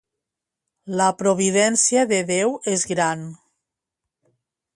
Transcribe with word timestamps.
La 1.01 1.09
providència 1.19 2.07
de 2.13 2.23
Déu 2.33 2.57
és 2.73 2.87
gran. 2.95 3.27